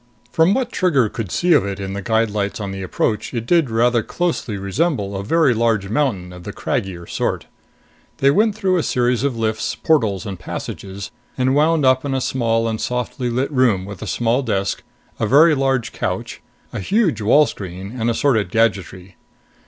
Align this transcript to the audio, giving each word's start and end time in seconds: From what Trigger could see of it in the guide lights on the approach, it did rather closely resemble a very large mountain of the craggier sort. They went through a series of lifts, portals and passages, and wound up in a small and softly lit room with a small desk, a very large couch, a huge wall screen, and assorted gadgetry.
From 0.31 0.55
what 0.55 0.71
Trigger 0.71 1.09
could 1.09 1.31
see 1.31 1.53
of 1.53 1.63
it 1.63 1.79
in 1.79 1.93
the 1.93 2.01
guide 2.01 2.31
lights 2.31 2.59
on 2.59 2.71
the 2.71 2.81
approach, 2.81 3.35
it 3.35 3.45
did 3.45 3.69
rather 3.69 4.01
closely 4.01 4.57
resemble 4.57 5.15
a 5.15 5.23
very 5.23 5.53
large 5.53 5.89
mountain 5.89 6.33
of 6.33 6.43
the 6.43 6.51
craggier 6.51 7.05
sort. 7.05 7.45
They 8.17 8.31
went 8.31 8.55
through 8.55 8.77
a 8.77 8.81
series 8.81 9.21
of 9.23 9.37
lifts, 9.37 9.75
portals 9.75 10.25
and 10.25 10.39
passages, 10.39 11.11
and 11.37 11.53
wound 11.53 11.85
up 11.85 12.03
in 12.03 12.15
a 12.15 12.19
small 12.19 12.67
and 12.67 12.81
softly 12.81 13.29
lit 13.29 13.51
room 13.51 13.85
with 13.85 14.01
a 14.01 14.07
small 14.07 14.41
desk, 14.41 14.81
a 15.19 15.27
very 15.27 15.53
large 15.53 15.91
couch, 15.91 16.41
a 16.73 16.79
huge 16.79 17.21
wall 17.21 17.45
screen, 17.45 17.95
and 17.95 18.09
assorted 18.09 18.49
gadgetry. 18.49 19.17